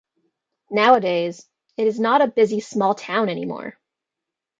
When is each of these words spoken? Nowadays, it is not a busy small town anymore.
Nowadays, 0.71 1.47
it 1.77 1.85
is 1.85 1.99
not 1.99 2.23
a 2.23 2.27
busy 2.27 2.59
small 2.59 2.95
town 2.95 3.29
anymore. 3.29 3.77